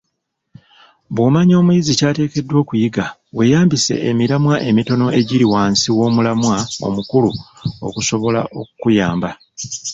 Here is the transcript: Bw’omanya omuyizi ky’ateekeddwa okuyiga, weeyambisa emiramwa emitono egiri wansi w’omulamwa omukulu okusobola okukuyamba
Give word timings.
Bw’omanya 1.13 1.53
omuyizi 1.61 1.91
ky’ateekeddwa 1.99 2.57
okuyiga, 2.63 3.05
weeyambisa 3.35 3.93
emiramwa 4.09 4.55
emitono 4.69 5.05
egiri 5.19 5.45
wansi 5.53 5.87
w’omulamwa 5.97 6.55
omukulu 6.87 7.31
okusobola 7.87 8.41
okukuyamba 8.59 9.29